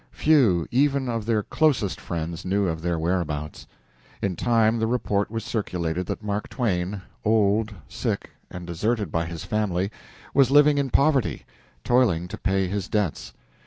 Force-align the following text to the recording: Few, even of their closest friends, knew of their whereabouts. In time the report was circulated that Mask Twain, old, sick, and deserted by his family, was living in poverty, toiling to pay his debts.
Few, 0.09 0.65
even 0.71 1.07
of 1.07 1.27
their 1.27 1.43
closest 1.43 2.01
friends, 2.01 2.43
knew 2.43 2.67
of 2.67 2.81
their 2.81 2.97
whereabouts. 2.97 3.67
In 4.19 4.35
time 4.35 4.79
the 4.79 4.87
report 4.87 5.29
was 5.29 5.43
circulated 5.45 6.07
that 6.07 6.23
Mask 6.23 6.49
Twain, 6.49 7.03
old, 7.23 7.75
sick, 7.87 8.31
and 8.49 8.65
deserted 8.65 9.11
by 9.11 9.25
his 9.25 9.43
family, 9.45 9.91
was 10.33 10.49
living 10.49 10.79
in 10.79 10.89
poverty, 10.89 11.45
toiling 11.83 12.27
to 12.29 12.37
pay 12.39 12.67
his 12.67 12.87
debts. 12.89 13.33